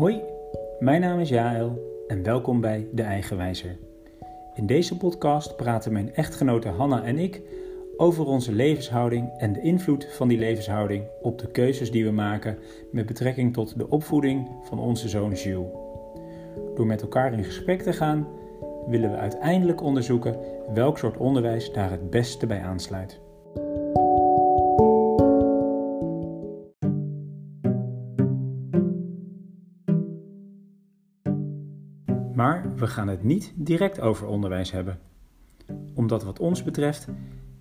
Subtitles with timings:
[0.00, 0.22] Hoi,
[0.78, 3.78] mijn naam is Jaël en welkom bij De Eigenwijzer.
[4.54, 7.42] In deze podcast praten mijn echtgenote Hanna en ik
[7.96, 12.58] over onze levenshouding en de invloed van die levenshouding op de keuzes die we maken
[12.92, 15.72] met betrekking tot de opvoeding van onze zoon Jules.
[16.74, 18.28] Door met elkaar in gesprek te gaan,
[18.86, 20.36] willen we uiteindelijk onderzoeken
[20.74, 23.20] welk soort onderwijs daar het beste bij aansluit.
[32.90, 34.98] Gaan het niet direct over onderwijs hebben.
[35.94, 37.08] Omdat wat ons betreft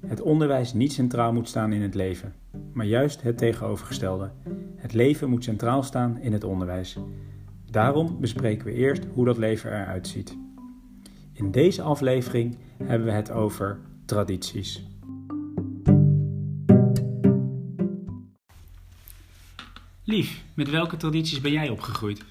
[0.07, 2.33] het onderwijs niet centraal moet staan in het leven,
[2.73, 4.31] maar juist het tegenovergestelde.
[4.75, 6.97] Het leven moet centraal staan in het onderwijs.
[7.71, 10.37] Daarom bespreken we eerst hoe dat leven eruit ziet.
[11.33, 14.83] In deze aflevering hebben we het over tradities.
[20.03, 22.23] Lief, met welke tradities ben jij opgegroeid?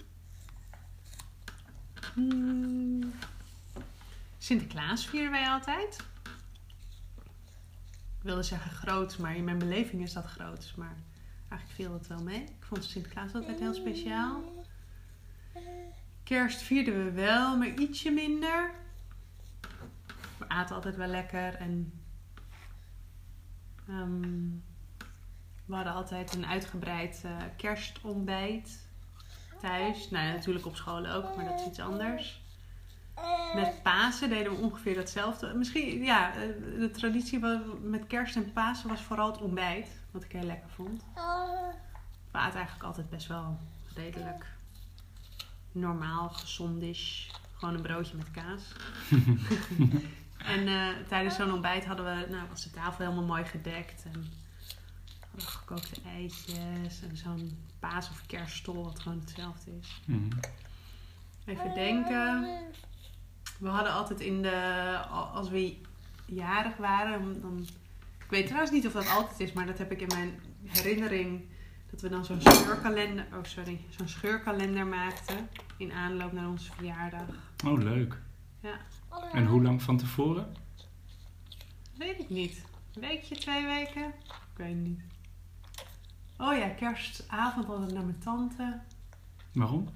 [2.15, 2.68] Hmm.
[4.49, 5.97] Sinterklaas vieren wij altijd.
[8.19, 10.73] Ik wilde zeggen groot, maar in mijn beleving is dat groot.
[10.77, 10.97] Maar
[11.49, 12.43] eigenlijk viel het wel mee.
[12.43, 14.43] Ik vond Sinterklaas altijd heel speciaal.
[16.23, 18.75] Kerst vierden we wel, maar ietsje minder.
[20.39, 21.93] We aten altijd wel lekker en
[23.89, 24.49] ehm,
[25.65, 28.87] we hadden altijd een uitgebreid uh, kerstontbijt
[29.61, 30.11] thuis.
[30.11, 32.47] Nou, natuurlijk op school ook, maar dat is iets anders.
[33.55, 35.55] Met Pasen deden we ongeveer hetzelfde.
[35.55, 36.41] Misschien, ja, eh,
[36.79, 37.39] de traditie
[37.83, 39.89] met kerst en Pasen was vooral het ontbijt.
[40.11, 41.03] Wat ik heel lekker vond.
[42.31, 43.59] We aten eigenlijk altijd best wel
[43.95, 44.47] redelijk
[45.73, 47.29] normaal, gezondish.
[47.57, 48.63] Gewoon een broodje met kaas.
[50.55, 54.05] en uh, tijdens zo'n ontbijt hadden we, nou, was de tafel helemaal mooi gedekt.
[54.05, 54.13] En
[55.21, 60.01] hadden we gekookte eitjes en zo'n paas- of kerststol, wat gewoon hetzelfde is.
[60.05, 60.29] Mhm.
[61.45, 62.49] Even denken.
[63.59, 64.97] We hadden altijd in de,
[65.33, 65.77] als we
[66.27, 67.67] jarig waren, dan,
[68.19, 71.45] ik weet trouwens niet of dat altijd is, maar dat heb ik in mijn herinnering,
[71.91, 77.23] dat we dan zo'n scheurkalender, oh sorry, zo'n scheurkalender maakten in aanloop naar onze verjaardag.
[77.67, 78.21] Oh, leuk.
[78.61, 78.79] Ja.
[79.33, 80.55] En hoe lang van tevoren?
[81.97, 82.65] Weet ik niet.
[82.95, 84.05] Een weekje, twee weken?
[84.27, 85.01] Ik weet het niet.
[86.37, 88.81] Oh ja, kerstavond hadden we naar mijn tante.
[89.53, 89.89] Waarom?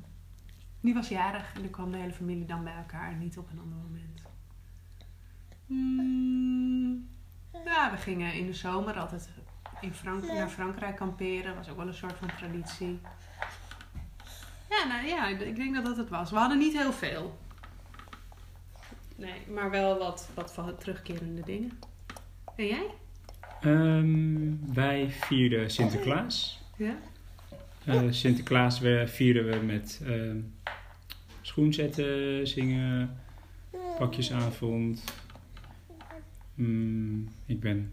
[0.82, 3.50] Die was jarig en dan kwam de hele familie dan bij elkaar en niet op
[3.50, 4.22] een ander moment.
[5.66, 7.08] Hmm,
[7.64, 9.30] ja, we gingen in de zomer altijd
[9.80, 11.54] in Frank naar Frankrijk kamperen.
[11.54, 13.00] Was ook wel een soort van traditie.
[14.68, 16.30] Ja, nou ja, ik denk dat dat het was.
[16.30, 17.38] We hadden niet heel veel.
[19.16, 21.78] Nee, maar wel wat, wat van terugkerende dingen.
[22.56, 22.86] En jij?
[23.60, 26.62] Ehm, wij vierden Sinterklaas.
[26.76, 26.94] Ja?
[27.88, 30.32] Uh, Sinterklaas we, vierden we met uh,
[31.40, 33.20] schoenzetten, zingen,
[33.98, 35.04] pakjesavond.
[36.54, 37.92] Mm, ik ben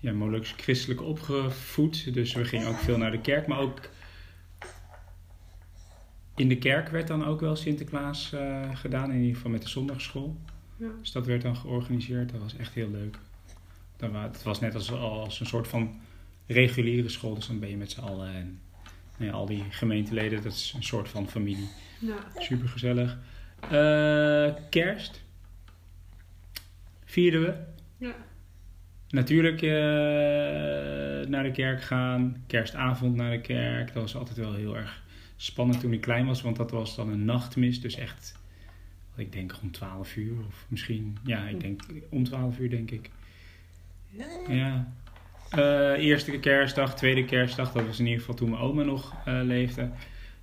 [0.00, 3.46] ja, Molux christelijk opgevoed, dus we gingen ook veel naar de kerk.
[3.46, 3.80] Maar ook
[6.36, 9.68] in de kerk werd dan ook wel Sinterklaas uh, gedaan, in ieder geval met de
[9.68, 10.36] zondagschool.
[10.76, 10.88] Ja.
[11.00, 13.18] Dus dat werd dan georganiseerd, dat was echt heel leuk.
[13.96, 16.00] Het was net als, als een soort van
[16.46, 18.60] reguliere school, dus dan ben je met z'n allen en
[19.16, 21.68] nou ja, al die gemeenteleden, dat is een soort van familie.
[21.98, 22.16] Ja.
[22.36, 23.18] Super gezellig.
[23.72, 25.22] Uh, kerst
[27.04, 27.54] vierden we.
[27.96, 28.14] Ja.
[29.08, 29.70] Natuurlijk uh,
[31.28, 32.44] naar de kerk gaan.
[32.46, 33.86] Kerstavond naar de kerk.
[33.92, 35.02] Dat was altijd wel heel erg
[35.36, 36.42] spannend toen ik klein was.
[36.42, 37.80] Want dat was dan een nachtmis.
[37.80, 38.38] Dus echt,
[39.16, 40.46] ik denk om 12 uur.
[40.46, 43.10] Of misschien, ja, ik denk om 12 uur denk ik.
[44.48, 44.92] Ja.
[45.58, 47.72] Uh, eerste kerstdag, tweede kerstdag.
[47.72, 49.90] Dat was in ieder geval toen mijn oma nog uh, leefde.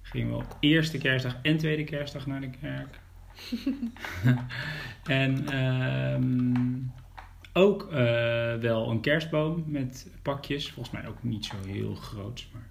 [0.02, 3.00] Gingen we op eerste kerstdag en tweede kerstdag naar de kerk.
[5.22, 5.58] en
[6.14, 6.92] um,
[7.54, 7.94] ook uh,
[8.56, 10.70] wel een kerstboom met pakjes.
[10.70, 12.70] Volgens mij ook niet zo heel groot, maar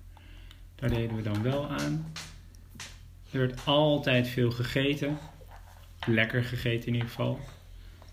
[0.74, 2.12] daar deden we dan wel aan.
[3.30, 5.18] Er werd altijd veel gegeten.
[6.06, 7.40] Lekker gegeten in ieder geval.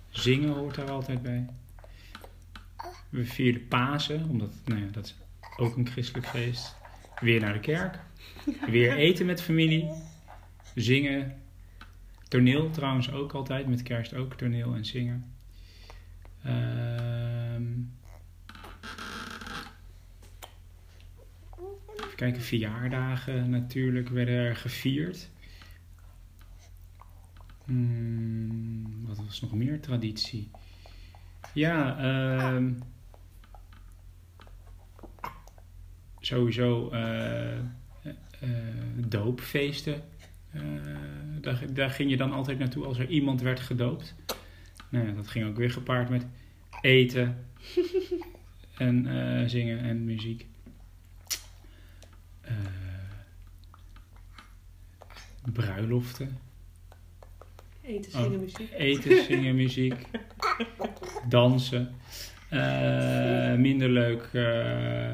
[0.10, 1.46] Zingen hoort daar altijd bij.
[3.10, 5.16] We vierden Pasen, omdat nou ja, dat is
[5.58, 6.76] ook een christelijk feest.
[7.20, 8.00] Weer naar de kerk.
[8.68, 9.90] Weer eten met familie.
[10.76, 11.42] Zingen.
[12.28, 15.32] Toneel trouwens ook altijd, met kerst ook toneel en zingen.
[16.46, 17.92] Um,
[21.96, 25.30] even kijken, verjaardagen natuurlijk werden er gevierd.
[27.66, 30.52] Hmm, wat was nog meer traditie?
[31.54, 32.00] Ja,
[32.56, 32.80] um,
[36.28, 37.58] sowieso uh,
[39.08, 40.02] doopfeesten
[40.52, 40.62] Eh,
[41.42, 44.16] daar, daar ging je dan altijd naartoe als er iemand werd gedoopt.
[44.90, 46.26] Nou dat ging ook weer gepaard met
[46.82, 47.46] eten
[48.78, 50.46] en eh, zingen en muziek.
[52.42, 52.54] Eh,
[55.54, 56.38] bruiloften.
[57.82, 58.24] Eten, Oh.
[58.24, 58.72] zingen, muziek.
[58.78, 59.96] Eten, zingen, muziek.
[61.30, 61.96] Dansen.
[62.50, 64.30] Eh, minder leuk.
[64.34, 65.14] eh,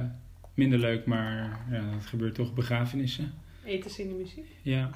[0.54, 2.54] minder leuk, maar ja, dat gebeurt toch.
[2.54, 3.34] Begrafenissen.
[3.64, 4.46] Eten, zingen, muziek.
[4.62, 4.90] Ja.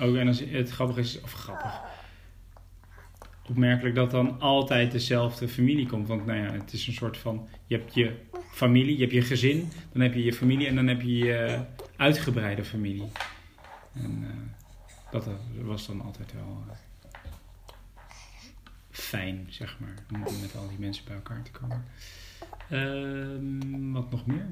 [0.00, 1.80] Ook, en als, het grappige is, of grappig.
[3.48, 6.08] Opmerkelijk dat dan altijd dezelfde familie komt.
[6.08, 7.48] Want nou ja, het is een soort van.
[7.66, 8.16] Je hebt je
[8.50, 11.64] familie, je hebt je gezin, dan heb je je familie en dan heb je je
[11.96, 13.08] uitgebreide familie.
[13.92, 16.74] En eh, dat eh, was dan altijd wel eh,
[18.90, 19.94] fijn, zeg maar.
[20.12, 21.84] Om met al die mensen bij elkaar te komen.
[22.68, 24.46] Ehm, wat nog meer?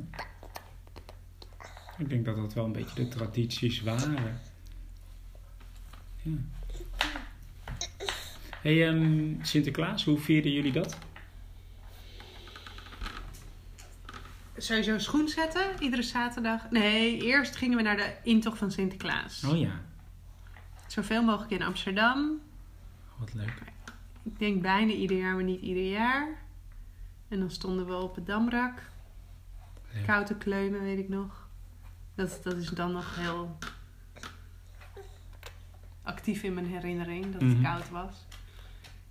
[1.98, 4.12] Ik denk dat dat wel een beetje de tradities waren.
[4.12, 4.40] Ja.
[8.62, 10.98] Hey, ehm, Sinterklaas, hoe vierden jullie dat?
[14.56, 16.70] Sowieso schoen zetten, iedere zaterdag.
[16.70, 19.44] Nee, eerst gingen we naar de intocht van Sinterklaas.
[19.44, 19.80] Oh ja,
[20.86, 22.40] Zoveel mogelijk in Amsterdam.
[23.18, 23.62] wat leuk.
[24.22, 26.28] Ik denk bijna ieder jaar, maar niet ieder jaar.
[27.28, 28.82] En dan stonden we op het Damrak.
[29.92, 30.06] Leuk.
[30.06, 31.37] Koud te kleumen, weet ik nog.
[32.18, 33.58] Dat, dat is dan nog heel
[36.02, 37.62] actief in mijn herinnering, dat het Mhm.
[37.62, 38.26] koud was.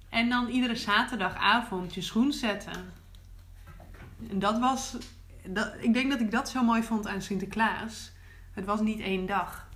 [0.09, 2.94] En dan iedere zaterdagavond je schoen zetten.
[4.30, 4.98] En dat was...
[5.50, 8.12] Dat, ik denk dat ik dat zo mooi vond aan Sinterklaas.
[8.54, 9.68] Het was niet één dag.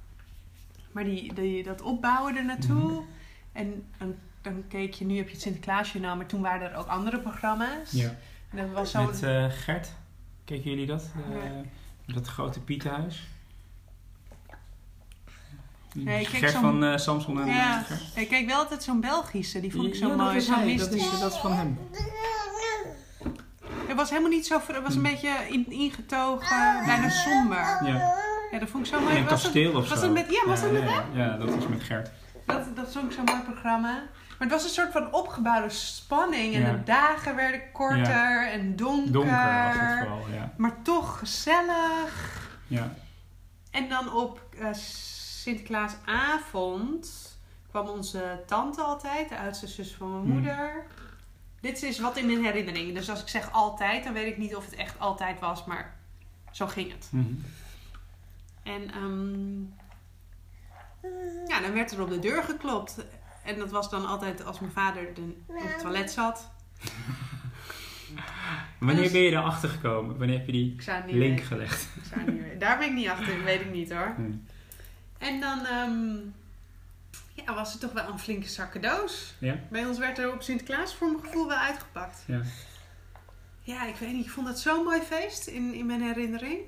[0.92, 2.92] Maar die, die, dat opbouwen er naartoe.
[2.92, 3.02] Mhm.
[3.52, 6.88] En dan, dan keek je, nu heb je het Sinterklaasjournaal, maar toen waren er ook
[6.88, 7.92] andere programma's.
[7.92, 8.16] Ja.
[8.50, 9.06] En dat was zo...
[9.06, 9.92] Met eh, Gert,
[10.46, 11.12] keken jullie dat?
[11.34, 11.42] Eh.
[12.14, 13.28] Dat grote Pietenhuis?
[15.94, 17.84] Nee, ik van eh, Samson en Ja,
[18.16, 20.48] eh, ik keek wel altijd zo'n Belgische, die vond ik zo Ja, mooi, dat is
[20.48, 21.80] hij, dat is, dat is van hem.
[23.88, 27.58] Het was helemaal niet zo, ver- het was een beetje in, ingetogen, bijna somber.
[27.86, 28.20] Ja,
[28.52, 29.16] Ja, dat vond ik zo mooi.
[29.16, 30.04] in een Was het, kasteel of was zo.
[30.06, 32.12] het met- ja, was het met ja, ja, dat was met Gert.
[32.46, 34.04] dat, dat vond ik zo'n mooi programma.
[34.42, 36.72] Maar het was een soort van opgebouwde spanning en Ja.
[36.72, 39.12] de dagen werden korter en donker.
[39.12, 40.54] Donker was het vooral, ja.
[40.58, 42.50] Maar toch gezellig.
[42.68, 42.94] ja.
[43.72, 47.38] En dan op eh, Sinterklaasavond
[47.70, 50.32] kwam onze tante altijd, de oudste zus van mijn Hmm.
[50.34, 50.86] moeder.
[51.60, 52.94] Dit is wat in mijn herinnering.
[52.96, 55.94] Dus als ik zeg altijd, dan weet ik niet of het echt altijd was, maar
[56.52, 57.08] zo ging het.
[57.12, 57.34] Mhm.
[58.64, 59.62] En ehm,
[61.48, 62.98] ja, dan werd er op de deur geklopt.
[63.44, 66.50] En dat was dan altijd als mijn vader de, op het toilet zat.
[68.80, 70.18] Wanneer Dus- ben je erachter gekomen?
[70.18, 70.76] Wanneer heb je die
[71.08, 71.46] link weten.
[71.46, 71.88] gelegd?
[71.96, 72.60] Ik zou niet weten.
[72.60, 74.14] Daar ben ik niet achter, weet ik niet hoor.
[74.16, 74.46] Hmm.
[75.18, 76.16] En dan ehm,
[77.46, 79.36] ja, was het toch wel een flinke zak cadeaus.
[79.40, 79.60] Ja?
[79.70, 82.24] Bij ons werd er op Sinterklaas voor mijn gevoel wel uitgepakt.
[82.28, 82.42] Ja.
[83.62, 84.26] Ja, ik weet niet.
[84.26, 86.60] Ik vond het zo'n mooi feest in, in mijn herinnering.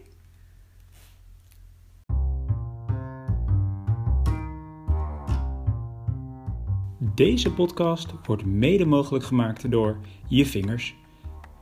[7.15, 10.95] Deze podcast wordt mede mogelijk gemaakt door je vingers.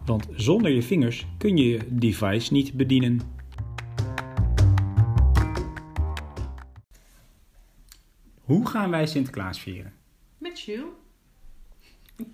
[0.05, 3.19] Want zonder je vingers kun je je device niet bedienen.
[8.41, 9.93] Hoe gaan wij Sinterklaas vieren?
[10.37, 10.89] Met Jules.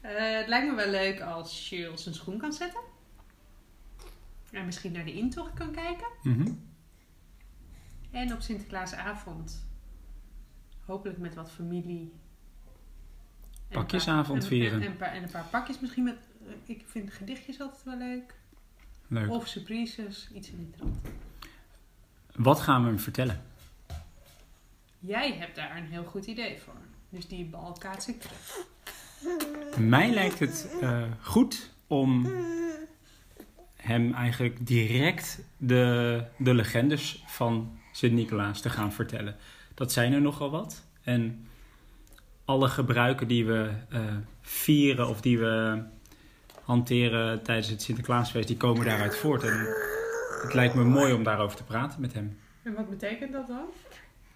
[0.00, 2.80] Eh, het lijkt me wel leuk als Jules zijn schoen kan zetten.
[4.50, 6.06] En misschien naar de intocht kan kijken.
[6.22, 6.52] Mhm.
[8.10, 9.66] En op Sinterklaasavond.
[10.84, 12.12] Hopelijk met wat familie.
[13.70, 14.72] Pakjesavond vieren.
[14.80, 16.16] En, en, een paar, en een paar pakjes misschien met...
[16.46, 18.34] eh, Ik vind gedichtjes altijd wel leuk.
[19.08, 19.30] Leuk.
[19.30, 20.28] Of surprises.
[20.34, 20.96] Iets in die trant.
[22.36, 23.42] Wat gaan we hem vertellen?
[24.98, 26.74] Jij hebt daar een heel goed idee voor.
[27.08, 28.66] Dus die bal kaats ik terug.
[29.78, 32.26] Mij lijkt het eh, goed om
[33.76, 39.36] hem eigenlijk direct de, de legendes van Sint-Nicolaas te gaan vertellen.
[39.74, 40.82] Dat zijn er nogal wat.
[41.02, 41.48] En
[42.44, 44.00] alle gebruiken die we eh,
[44.40, 45.82] vieren of die we
[46.62, 49.42] hanteren tijdens het Sinterklaasfeest, die komen daaruit voort.
[49.42, 49.66] En
[50.42, 52.38] het lijkt me mooi om daarover te praten met hem.
[52.62, 53.64] En wat betekent dat dan?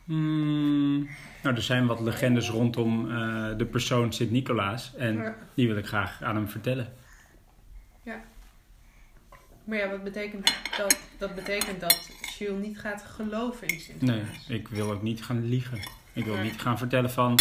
[0.04, 0.98] Hmm,
[1.42, 4.94] nou, er zijn wat legendes rondom eh, de persoon Sint-Nicolaas.
[4.96, 5.36] En Ja.
[5.54, 6.92] die wil ik graag aan hem vertellen.
[9.64, 10.98] Maar ja, wat betekent dat?
[11.18, 14.48] Dat betekent dat Jules niet gaat geloven in Nee, Sinterklaas.
[14.48, 15.78] ik wil ook niet gaan liegen.
[16.12, 16.42] Ik wil Ja.
[16.42, 17.38] niet gaan vertellen van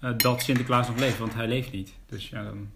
[0.00, 1.92] eh, dat Sinterklaas nog leeft, want hij leeft niet.
[2.06, 2.70] Dus ja, dan,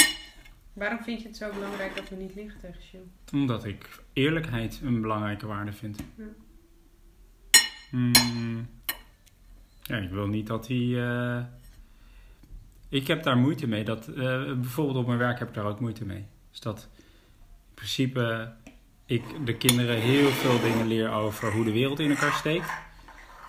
[0.72, 3.06] Waarom vind je het zo belangrijk dat we niet liegen tegen Jules?
[3.32, 5.98] omdat ik eerlijkheid een belangrijke waarde vind.
[6.16, 6.24] Ja.
[7.90, 8.68] Hmm,
[9.82, 11.06] Ja, ik wil niet dat hij.
[11.06, 11.42] eh,
[12.88, 13.84] Ik heb daar moeite mee.
[13.84, 16.26] Dat, eh, bijvoorbeeld op mijn werk heb ik daar ook moeite mee.
[16.50, 16.88] Dus dat
[17.68, 18.52] in principe
[19.06, 22.70] ik de kinderen heel veel dingen leer over hoe de wereld in elkaar steekt.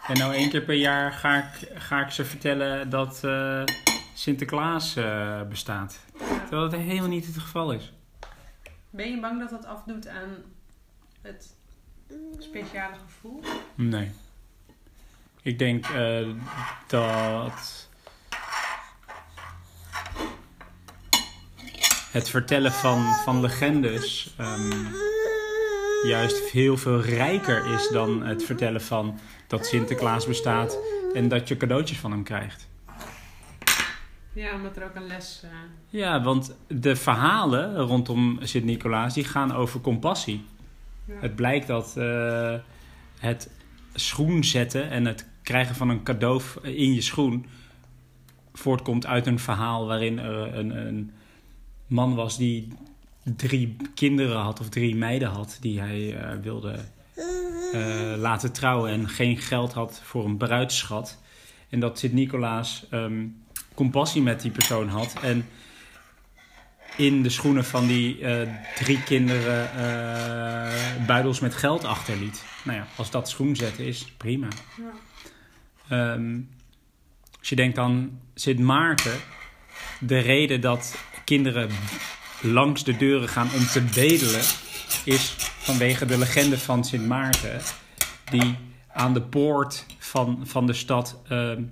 [0.07, 3.63] En nou één keer per jaar ga ik, ga ik ze vertellen dat eh,
[4.13, 6.00] Sinterklaas eh, bestaat.
[6.17, 7.93] Terwijl dat helemaal niet het geval is.
[8.89, 10.29] Ben je bang dat dat afdoet aan
[11.21, 11.55] het
[12.39, 13.41] speciale gevoel?
[13.75, 14.12] Nee.
[15.41, 16.27] Ik denk eh,
[16.88, 17.89] dat
[22.12, 24.85] het vertellen van, van legendes ehm,
[26.07, 30.77] juist heel veel rijker is dan het vertellen van dat Sinterklaas bestaat
[31.13, 32.67] en dat je cadeautjes van hem krijgt.
[34.33, 35.41] Ja, omdat er ook een les...
[35.43, 35.50] eh,
[35.89, 40.45] Ja, want de verhalen rondom Sint-Nicolaas die gaan over compassie.
[41.05, 41.13] ja.
[41.19, 42.53] Het blijkt dat eh,
[43.19, 43.50] het
[43.93, 47.45] schoen zetten en het krijgen van een cadeau in je schoen
[48.53, 51.12] voortkomt uit een verhaal waarin er een, een
[51.88, 52.67] man was die
[53.25, 56.75] drie kinderen had of drie meiden had die hij eh, wilde
[57.74, 61.22] eh, laten trouwen en geen geld had voor een bruidsschat.
[61.70, 63.25] En dat Sint-Nicolaas ehm,
[63.74, 65.46] compassie met die persoon had en
[66.98, 69.70] in de schoenen van die eh, drie kinderen
[71.08, 72.44] buidels met geld achterliet.
[72.63, 74.48] Nou ja, als dat schoenzetten is, prima.
[74.77, 74.94] Ja.
[75.89, 76.39] Ehm,
[77.39, 79.20] als je denkt aan Sint Maarten,
[80.00, 81.70] de reden dat kinderen
[82.45, 84.41] langs de deuren gaan om te bedelen,
[85.05, 87.61] is vanwege de legende van Sint Maarten,
[88.29, 88.55] die
[88.93, 91.63] aan de poort van, van de stad ehm,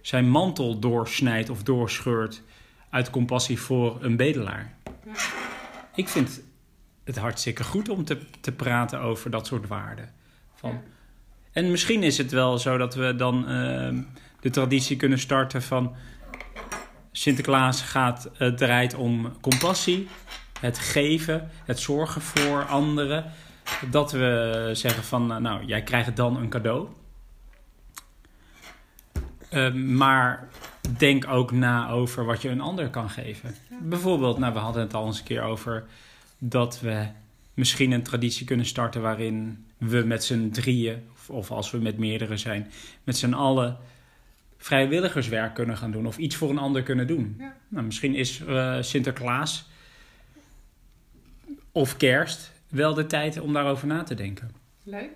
[0.00, 2.42] zijn mantel doorsnijdt of doorscheurt
[2.90, 4.74] uit compassie voor een bedelaar.
[5.94, 6.40] Ik vind
[7.04, 10.12] het hartstikke goed om te, te praten over dat soort waarden.
[10.54, 10.82] Van, Ja.
[11.52, 14.02] En misschien is het wel zo dat we dan ehm,
[14.40, 15.94] de traditie kunnen starten van
[17.12, 20.08] Sinterklaas gaat, het draait om compassie,
[20.60, 23.24] het geven, het zorgen voor anderen.
[23.90, 26.88] Dat we zeggen van, eh, nou, jij krijgt dan een cadeau.
[29.50, 30.48] Ehm, maar
[30.98, 33.54] denk ook na over wat je een ander kan geven.
[33.70, 33.76] Ja.
[33.82, 35.84] Bijvoorbeeld, nou, we hadden het al eens een keer over
[36.38, 37.06] dat we
[37.54, 41.98] misschien een traditie kunnen starten waarin we met z'n drieën, of, of als we met
[41.98, 42.70] meerdere zijn,
[43.04, 43.76] met z'n allen
[44.58, 47.34] vrijwilligerswerk kunnen gaan doen of iets voor een ander kunnen doen.
[47.38, 47.56] Ja.
[47.68, 49.68] Nou, misschien is eh, Sinterklaas
[51.72, 54.50] of kerst wel de tijd om daarover na te denken.
[54.82, 55.10] Leuk.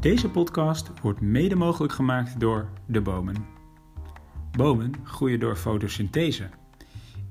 [0.00, 3.46] Deze podcast wordt mede mogelijk gemaakt door de bomen.
[4.52, 6.48] Bomen groeien door fotosynthese.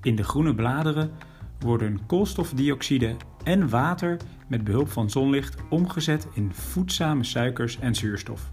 [0.02, 1.12] In de groene bladeren
[1.60, 8.52] worden koolstofdioxide en water met behulp van zonlicht omgezet in voedzame suikers en zuurstof.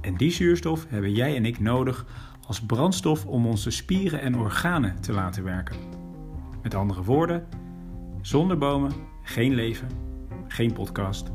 [0.00, 2.06] En die zuurstof hebben jij en ik nodig
[2.46, 5.76] als brandstof om onze spieren en organen te laten werken.
[6.62, 7.46] Met andere woorden,
[8.22, 9.88] zonder bomen geen leven,
[10.48, 11.30] geen podcast.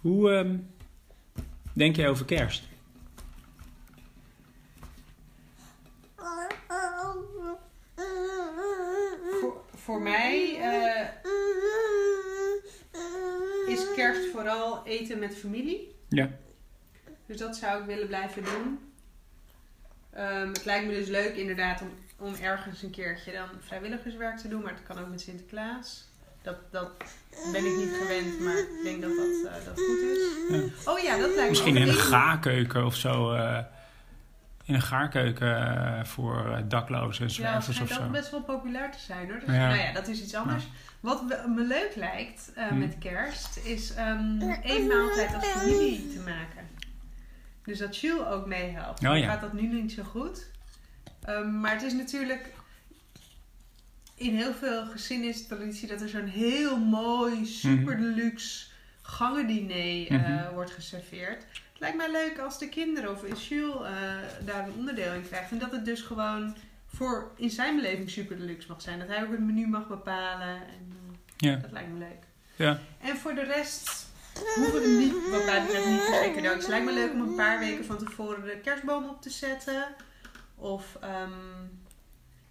[0.00, 0.56] Hoe ehm,
[1.72, 2.73] denk jij over kerst?
[9.84, 11.08] Voor, mij eh,
[13.66, 15.94] is kerst vooral eten met familie.
[16.08, 16.30] Ja.
[17.26, 18.92] Dus dat zou ik willen blijven doen.
[20.12, 24.48] Ehm, het lijkt me dus leuk inderdaad om, om ergens een keertje dan vrijwilligerswerk te
[24.48, 24.62] doen.
[24.62, 26.04] Maar het kan ook met Sinterklaas.
[26.42, 26.90] Dat, dat
[27.52, 30.18] ben ik niet gewend, maar ik denk dat dat, eh, dat goed is.
[30.48, 30.92] Ja.
[30.92, 33.32] Oh ja, dat lijkt me Misschien in een gaarkeuken of zo.
[33.32, 33.58] eh,
[34.64, 35.56] in een gaarkeuken
[35.98, 38.08] eh, voor eh, daklozen en Ja, zwervers het of zo.
[38.10, 39.38] best wel populair te zijn hoor.
[39.40, 39.66] Dus, Ja.
[39.68, 40.64] Nou ja, dat is iets anders.
[41.00, 42.78] Wat me leuk lijkt eh, Hm.
[42.78, 46.68] met kerst is ehm één maaltijd als familie te maken.
[47.64, 49.06] Dus dat Jules ook meehelpt.
[49.06, 49.26] Oh ja.
[49.26, 50.46] gaat dat nu niet zo goed.
[51.24, 52.52] Ehm, maar het is natuurlijk...
[54.16, 58.66] In heel veel gezinnen is traditie dat er zo'n heel mooi, super deluxe
[59.06, 60.54] gangendiner eh, Mhm.
[60.54, 61.42] wordt geserveerd.
[61.52, 63.92] Het lijkt mij leuk als de kinderen of Jules eh,
[64.46, 65.50] daar een onderdeel in krijgt.
[65.50, 66.54] En dat het dus gewoon
[66.86, 68.98] voor in zijn beleving super deluxe mag zijn.
[68.98, 70.48] Dat hij ook het menu mag bepalen.
[70.48, 71.56] En, eh, Ja.
[71.56, 72.22] Dat lijkt me leuk.
[72.56, 72.78] Ja.
[73.00, 74.06] En voor de rest
[74.54, 76.52] hoeven we niet, wat mij betreft, niet per se cadeautjes.
[76.52, 79.84] Het lijkt me leuk om een paar weken van tevoren de kerstboom op te zetten.
[80.54, 81.30] Of ehm,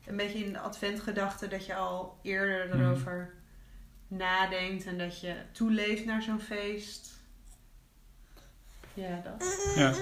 [0.07, 2.79] een beetje in de adventgedachte dat je al eerder Mhm.
[2.81, 3.33] erover
[4.17, 7.11] nadenkt en dat je toeleeft naar zo'n feest.
[8.93, 9.73] Ja, dat.
[9.75, 9.93] ja.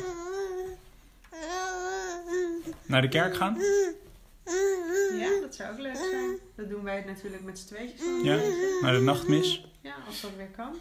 [2.86, 3.58] Naar de kerk gaan?
[5.20, 6.38] Ja, dat zou ook leuk zijn.
[6.56, 8.02] Dat doen wij natuurlijk met z'n tweetjes.
[8.02, 8.36] van Ja.
[8.38, 8.80] deze.
[8.82, 9.66] Naar de nachtmis.
[9.82, 10.74] ja, als dat weer kan.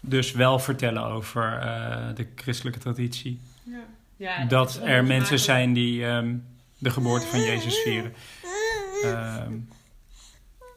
[0.00, 3.40] Dus wel vertellen over eh, de christelijke traditie.
[3.62, 3.84] Ja.
[4.16, 6.36] Ja, dat er mensen zijn die ehm,
[6.78, 8.14] de geboorte van Jezus vieren.
[9.04, 9.52] Ehm,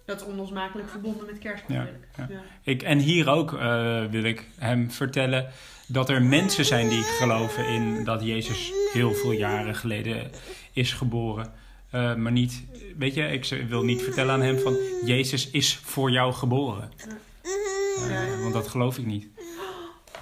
[0.06, 2.06] Dat is onlosmakelijk verbonden met kerst Ja, natuurlijk.
[2.18, 2.26] ja.
[2.30, 2.42] Ja.
[2.64, 5.50] ik, en hier ook eh, wil ik hem vertellen
[5.88, 10.32] dat er mensen zijn die geloven in dat Jezus heel veel jaren geleden
[10.74, 11.54] is geboren.
[11.90, 12.64] Eh, maar niet,
[12.98, 16.92] weet je, ik wil niet vertellen aan hem van Jezus is voor jou geboren.
[16.98, 18.38] Eh, Ja.
[18.42, 19.28] Want dat geloof ik niet.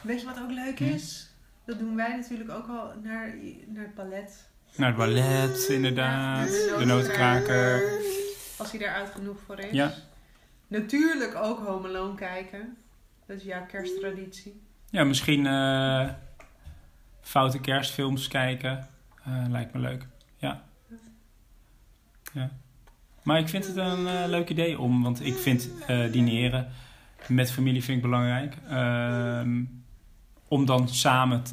[0.01, 0.83] Weet je wat ook leuk Hm.
[0.83, 1.29] is?
[1.65, 3.35] Dat doen wij natuurlijk ook al naar,
[3.67, 4.49] naar het ballet.
[4.75, 6.47] Naar het ballet, inderdaad.
[6.77, 7.81] De notenkraker.
[8.61, 9.71] Als hij daar oud genoeg voor is.
[9.71, 9.93] Ja.
[10.67, 12.77] Natuurlijk ook Home Alone kijken.
[13.25, 14.61] Dat is jouw kersttraditie.
[14.89, 16.09] Ja, misschien eh,
[17.21, 18.87] foute kerstfilms kijken.
[19.23, 20.07] Eh, lijkt me leuk.
[20.37, 20.63] Ja.
[22.33, 22.51] ja.
[23.23, 25.69] Maar ik vind het een eh, leuk idee om, want ik vind
[26.11, 26.71] dineren
[27.27, 28.57] met familie vind ik belangrijk.
[28.69, 29.63] Ehm,
[30.47, 31.43] om dan samen,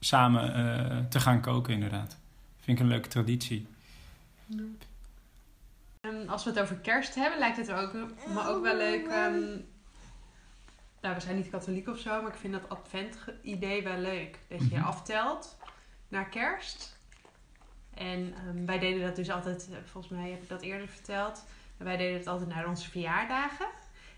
[0.00, 2.16] samen te gaan koken, inderdaad.
[2.60, 3.66] Vind ik een leuke traditie.
[6.24, 9.06] En als we het over kerst hebben, lijkt het ook, me ook wel leuk.
[9.06, 9.40] ehm,
[11.00, 14.38] nou, we zijn niet katholiek of zo, maar ik vind dat advent-idee wel leuk.
[14.48, 14.84] Dat je Mhm.
[14.84, 15.56] aftelt
[16.08, 16.98] naar kerst.
[17.94, 21.44] En ehm, wij deden dat dus altijd, eh, volgens mij heb ik dat eerder verteld.
[21.76, 23.66] Wij deden het altijd naar onze verjaardagen.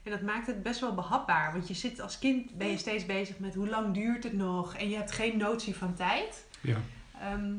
[0.02, 1.52] En dat maakt het best wel behapbaar.
[1.52, 4.74] Want je zit als kind, ben je steeds bezig met hoe lang duurt het nog.
[4.76, 6.46] En je hebt geen notie van tijd.
[6.60, 6.76] Ja.
[7.20, 7.54] Ehm,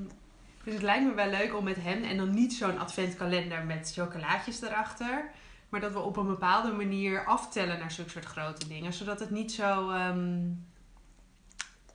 [0.67, 3.91] dus het lijkt me wel leuk om met hem en dan niet zo'n adventkalender met
[3.93, 5.31] chocolaatjes erachter.
[5.69, 8.93] Maar dat we op een bepaalde manier aftellen naar zulke soort grote dingen.
[8.93, 10.39] Zodat het niet zo ehm,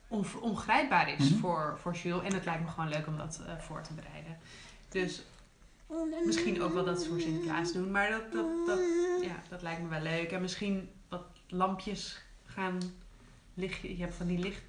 [0.07, 1.39] on- ongrijpbaar is Mhm.
[1.39, 2.23] voor, voor Jules.
[2.23, 4.37] En het lijkt me gewoon leuk om dat eh, voor te bereiden.
[4.89, 5.23] Dus
[6.25, 7.91] misschien ook wel dat ze voor Sinterklaas doen.
[7.91, 8.79] Maar dat, dat, dat,
[9.21, 10.31] ja, dat lijkt me wel leuk.
[10.31, 12.77] En misschien wat lampjes gaan
[13.53, 13.89] lichten.
[13.97, 14.61] Je hebt van die licht...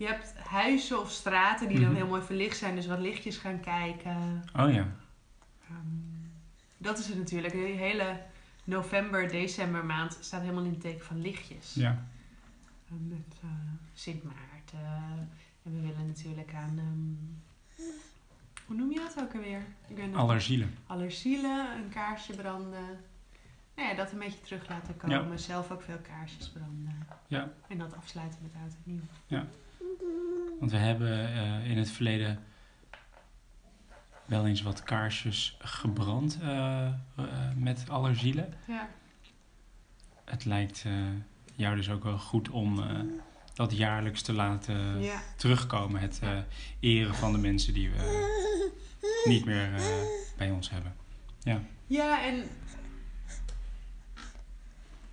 [0.00, 1.96] Je hebt huizen of straten die dan Mhm.
[1.96, 2.74] heel mooi verlicht zijn.
[2.74, 4.44] Dus wat lichtjes gaan kijken.
[4.56, 4.86] Oh ja.
[5.68, 5.76] Ehm,
[6.76, 7.52] dat is het natuurlijk.
[7.52, 8.20] De hele
[8.64, 11.74] november, december maand staat helemaal in het teken van lichtjes.
[11.74, 12.04] Ja.
[12.90, 13.48] Ehm, Met eh,
[13.94, 15.28] Sint Maarten.
[15.62, 16.78] En we willen natuurlijk aan...
[16.78, 17.84] ehm,
[18.66, 19.62] hoe noem je dat ook alweer?
[19.88, 20.74] Ik ben Allerzielen.
[20.86, 22.98] Allerzielen, een kaarsje branden.
[23.76, 25.38] Nou ja, dat een beetje terug laten komen.
[25.38, 27.06] Zelf ook veel kaarsjes branden.
[27.26, 27.50] Ja.
[27.68, 29.40] En dat afsluiten met oud en nieuw.
[30.58, 32.44] Want we hebben eh, in het verleden
[34.24, 36.94] wel eens wat kaarsjes gebrand eh, eh,
[37.56, 38.54] met allerzielen.
[38.66, 38.88] Ja.
[40.24, 40.84] Het lijkt
[41.54, 42.84] jou dus ook wel goed om
[43.54, 45.22] dat jaarlijks te laten ja.
[45.36, 46.00] terugkomen.
[46.00, 46.20] Het
[46.80, 48.28] eren van de mensen die we
[49.24, 49.70] niet meer
[50.36, 50.94] bij ons hebben.
[51.86, 52.44] Ja, en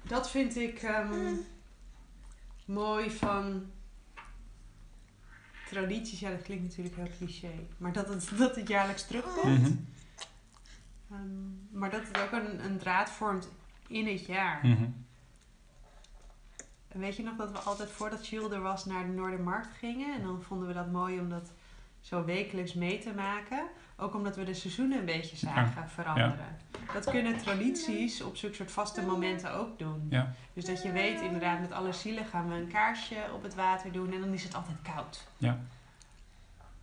[0.03, 1.36] dat vind ik ehm,
[2.65, 3.71] mooi van
[5.69, 6.19] tradities.
[6.19, 7.51] Ja, dat klinkt natuurlijk heel cliché.
[7.77, 9.62] Maar dat het, dat het jaarlijks terugkomt.
[9.62, 9.71] Mhm.
[11.12, 13.49] Ehm, maar dat het ook een, een draad vormt
[13.88, 14.60] in het jaar.
[14.65, 14.89] Mhm.
[16.88, 20.15] Weet je nog dat we altijd voordat Jules er was naar de Noordermarkt gingen?
[20.15, 21.51] En dan vonden we dat mooi om dat
[22.01, 23.67] zo wekelijks mee te maken.
[23.99, 26.57] Ook omdat we de seizoenen een beetje zagen veranderen.
[26.93, 30.07] Dat kunnen tradities op zulke soort vaste momenten ook doen.
[30.10, 30.33] Ja.
[30.53, 33.91] Dus dat je weet, inderdaad, met alle zielen gaan we een kaarsje op het water
[33.91, 34.13] doen.
[34.13, 35.27] En dan is het altijd koud.
[35.38, 35.60] Ja.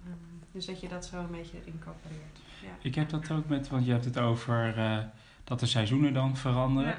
[0.04, 0.12] Ehm,
[0.52, 2.38] dus dat je dat zo een beetje incorporeert.
[2.62, 2.68] Ja.
[2.80, 4.98] Ik heb dat ook met, want je hebt het over eh,
[5.44, 6.94] dat de seizoenen dan veranderen.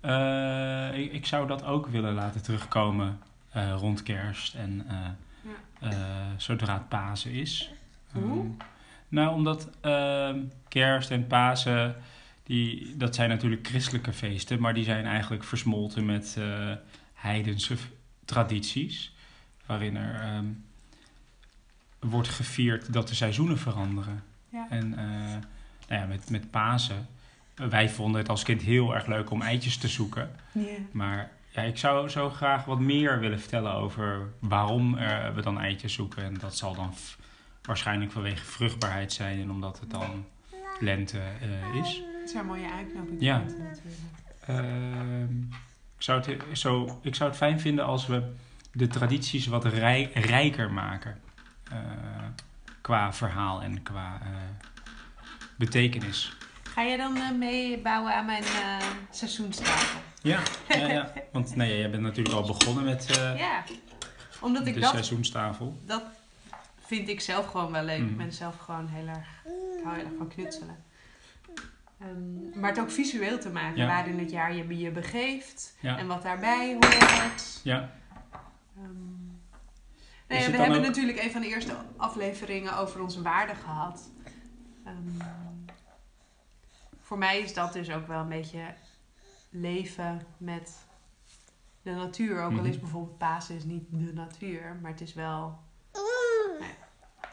[0.00, 0.90] Ja.
[0.92, 4.86] Eh, ik, ik zou dat ook willen laten terugkomen eh, rond kerst en
[5.80, 5.90] Ja.
[6.36, 7.72] zodra het Pasen is.
[8.12, 8.50] Hoe?
[9.08, 11.96] Nou, omdat ehm, kerst en Pasen,
[12.42, 16.72] die, dat zijn natuurlijk christelijke feesten, maar die zijn eigenlijk versmolten met eh,
[17.14, 17.76] heidense
[18.24, 19.14] tradities,
[19.66, 20.46] waarin er ehm,
[21.98, 24.22] wordt gevierd dat de seizoenen veranderen.
[24.48, 24.66] Ja.
[24.70, 25.06] En eh,
[25.88, 27.06] nou ja, met, met Pasen,
[27.54, 30.30] wij vonden het als kind heel erg leuk om eitjes te zoeken.
[30.90, 35.60] Maar ja, ik zou zo graag wat meer willen vertellen over waarom eh, we dan
[35.60, 36.24] eitjes zoeken.
[36.24, 36.94] En dat zal dan
[37.66, 40.26] waarschijnlijk vanwege vruchtbaarheid zijn en omdat het dan
[40.80, 42.02] lente eh, is.
[42.20, 43.42] Het een mooie uitknoping Ja.
[44.46, 45.40] Ehm,
[45.96, 48.32] ik, zou het, zo, ik zou het fijn vinden als we
[48.72, 51.20] de tradities wat rij- rijker maken.
[51.70, 51.78] eh,
[52.80, 54.28] qua verhaal en qua eh,
[55.56, 56.36] betekenis.
[56.62, 58.44] Ga je dan meebouwen aan mijn
[59.10, 60.00] seizoenstafel?
[60.22, 61.12] Ja, ja, ja.
[61.32, 63.64] want nee, jij bent natuurlijk al begonnen met Ja,
[64.40, 65.80] omdat ik de dat, seizoenstafel.
[65.86, 66.02] dat
[66.86, 68.00] vind ik zelf gewoon wel leuk.
[68.00, 68.08] Mhm.
[68.10, 69.42] Ik ben zelf gewoon heel erg,
[69.78, 70.84] ik hou heel erg van knutselen.
[71.98, 73.86] Ehm, maar het ook visueel te maken, Ja.
[73.86, 75.98] waarin het jaar je je begeeft Ja.
[75.98, 77.60] en wat daarbij hoort.
[77.62, 77.90] Ja,
[80.28, 84.10] Is nee, we hebben ook- natuurlijk een van de eerste afleveringen over onze waarden gehad.
[84.84, 85.28] Ehm,
[87.00, 88.74] voor mij is dat dus ook wel een beetje
[89.50, 90.86] leven met
[91.82, 92.42] de natuur.
[92.42, 92.66] Ook al Mhm.
[92.66, 95.58] is bijvoorbeeld Pasen is niet de natuur, maar het is wel...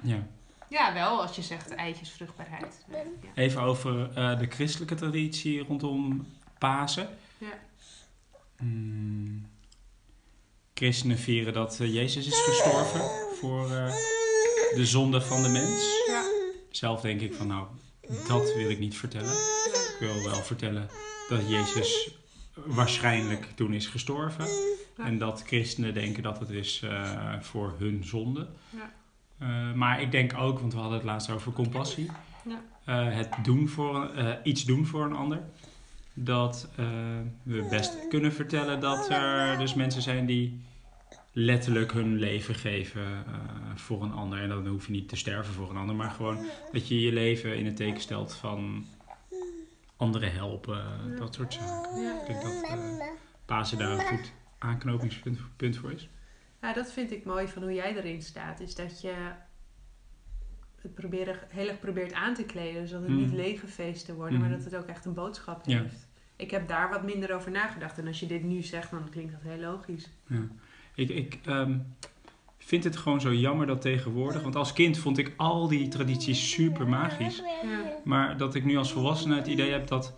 [0.04, 0.28] ja.
[0.70, 2.86] Ja, wel als je zegt eitjes, vruchtbaarheid.
[2.90, 3.04] Ja.
[3.36, 7.10] Even over eh, de christelijke traditie rondom Pasen.
[7.38, 7.60] Ja.
[8.58, 9.52] Hmm.
[10.74, 13.02] Christenen vieren dat eh, Jezus is gestorven
[13.40, 13.94] voor eh,
[14.76, 16.06] de zonde van de mens.
[16.08, 16.24] Ja.
[16.70, 17.68] Zelf denk ik van nou,
[18.28, 19.34] dat wil ik niet vertellen.
[19.66, 20.90] Ik wil wel vertellen
[21.30, 22.18] dat Jezus
[22.54, 24.46] waarschijnlijk toen is gestorven.
[24.98, 25.06] Ja.
[25.06, 28.48] En dat christenen denken dat het is eh, voor hun zonde.
[28.70, 28.94] Ja.
[29.44, 32.10] Eh, maar ik denk ook, want we hadden het laatst over compassie.
[32.46, 32.62] Ja.
[32.86, 35.40] Eh, het doen voor, eh, iets doen voor een ander.
[36.14, 36.70] Dat
[37.44, 40.62] we best kunnen vertellen dat er dus mensen zijn die
[41.32, 43.26] letterlijk hun leven geven
[43.76, 44.40] voor een ander.
[44.40, 46.38] En dan hoef je niet te sterven voor een ander, maar gewoon
[46.72, 48.86] dat je je leven in het teken stelt van
[49.98, 51.20] anderen helpen, Ja.
[51.20, 52.02] dat soort zaken.
[52.02, 52.20] Ja.
[52.22, 53.12] Ik denk dat
[53.46, 56.08] Pasen daar een goed aanknopingspunt punt voor is.
[56.64, 58.60] Ja, dat vind ik mooi van hoe jij erin staat.
[58.60, 59.14] Is dat je
[60.82, 62.88] het proberen, heel erg probeert aan te kleden.
[62.88, 63.18] Zodat het Mm.
[63.18, 64.58] niet lege feesten worden, maar Mhm.
[64.58, 65.82] dat het ook echt een boodschap Ja.
[65.82, 66.08] heeft.
[66.36, 67.98] Ik heb daar wat minder over nagedacht.
[67.98, 70.10] En als je dit nu zegt, dan klinkt dat heel logisch.
[70.28, 70.48] Ja.
[70.96, 71.78] Ik, ik ehm,
[72.58, 76.52] vind het gewoon zo jammer dat tegenwoordig, want als kind vond ik al die tradities
[76.52, 77.38] super magisch.
[77.64, 77.82] Ja.
[78.04, 80.14] Maar dat ik nu als volwassene het idee heb dat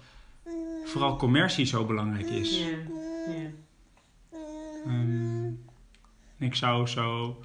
[0.85, 2.59] vooral commercie zo belangrijk is.
[2.59, 2.77] Ja.
[3.33, 3.49] Ja.
[6.37, 7.39] Ik zou zo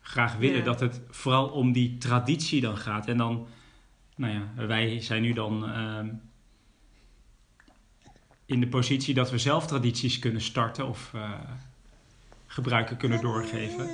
[0.00, 0.64] graag willen Ja.
[0.64, 3.06] dat het vooral om die traditie dan gaat.
[3.06, 3.46] En dan,
[4.16, 6.08] nou ja, wij zijn nu dan ehm,
[8.46, 11.30] in de positie dat we zelf tradities kunnen starten of eh,
[12.46, 13.88] gebruiken kunnen doorgeven.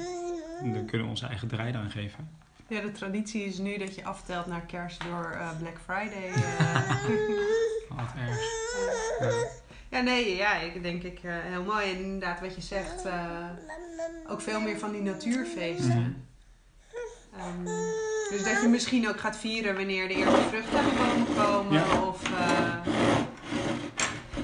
[0.61, 2.29] En dan kunnen we onze eigen draai aan geven.
[2.69, 6.29] Ja, de traditie is nu dat je aftelt naar kerst door eh, Black Friday.
[6.33, 6.91] eh.
[7.97, 8.41] Wat erg.
[9.91, 11.91] ja, nee, ja, ik denk ik heel mooi.
[11.93, 13.05] En inderdaad, wat je zegt,
[14.29, 16.27] ook veel meer van die natuurfeesten.
[17.33, 17.41] Mhm.
[17.41, 17.65] Ehm,
[18.31, 21.73] dus dat je misschien ook gaat vieren wanneer de eerste vruchten aan de komen.
[21.73, 22.03] Ja.
[22.03, 22.77] Of, eh,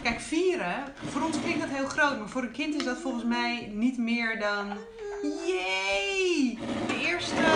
[0.06, 2.18] Kijk, vieren, voor ons klinkt dat heel groot.
[2.18, 4.78] Maar voor een kind is dat volgens mij niet meer dan...
[5.22, 6.58] Jee!
[6.86, 7.34] De eerste...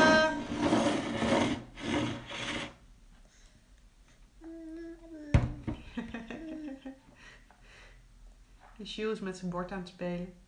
[8.76, 10.39] De Jules is met zijn bord aan het spelen.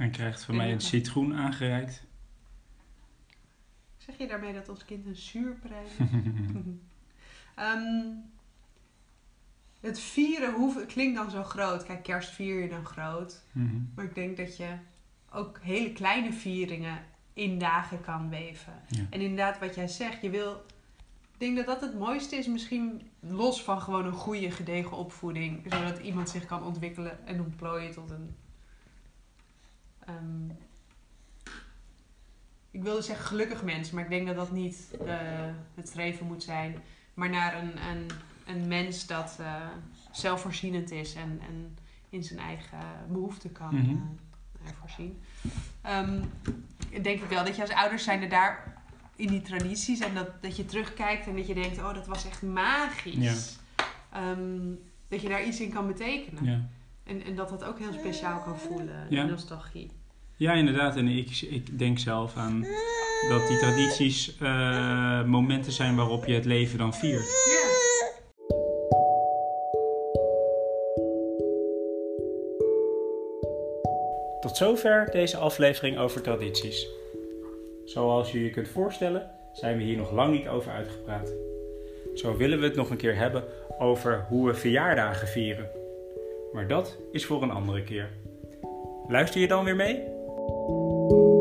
[0.00, 2.02] En krijgt van mij een citroen aangereikt.
[3.96, 6.06] Zeg je daarmee dat ons kind een zuurprijs is?
[7.54, 8.06] Ehm,
[9.80, 11.84] het vieren hoeft, klinkt dan zo groot.
[11.84, 13.42] Kijk, kerst vier je dan groot.
[13.52, 13.76] Mhm.
[13.94, 14.68] Maar ik denk dat je
[15.30, 16.98] ook hele kleine vieringen
[17.32, 18.82] in dagen kan weven.
[18.88, 19.06] Ja.
[19.10, 20.64] En inderdaad, wat jij zegt, je wil.
[21.32, 25.66] Ik denk dat dat het mooiste is, misschien los van gewoon een goede, gedegen opvoeding.
[25.68, 28.34] Zodat iemand zich kan ontwikkelen en ontplooien tot een.
[30.16, 30.50] Ehm,
[32.70, 35.16] ik wilde zeggen gelukkig mens, maar ik denk dat dat niet eh,
[35.74, 36.76] het streven moet zijn.
[37.14, 38.06] Maar naar een, een,
[38.46, 39.54] een mens dat eh,
[40.12, 41.76] zelfvoorzienend is en, en
[42.08, 43.90] in zijn eigen behoeften kan Mhm.
[44.64, 45.20] eh, voorzien.
[45.82, 46.22] Ehm,
[47.02, 48.82] denk ik wel dat je als ouders zijn er daar
[49.16, 52.26] in die tradities en dat, dat je terugkijkt en dat je denkt, oh dat was
[52.26, 53.58] echt magisch.
[54.12, 54.74] Ehm,
[55.08, 56.44] dat je daar iets in kan betekenen.
[56.44, 56.60] Ja.
[57.04, 59.24] En, en dat dat ook heel speciaal kan voelen, Ja.
[59.24, 59.90] nostalgie.
[60.40, 60.96] Ja, inderdaad.
[60.96, 62.66] En ik, ik denk zelf aan
[63.28, 67.24] dat die tradities eh, momenten zijn waarop je het leven dan viert.
[67.24, 67.68] Ja.
[74.40, 76.88] Tot zover deze aflevering over tradities.
[77.84, 81.32] Zoals je je kunt voorstellen, zijn we hier nog lang niet over uitgepraat.
[82.14, 83.44] Zo willen we het nog een keer hebben
[83.78, 85.70] over hoe we verjaardagen vieren.
[86.52, 88.10] Maar dat is voor een andere keer.
[89.08, 90.09] Luister je dan weer mee?
[90.50, 91.39] Música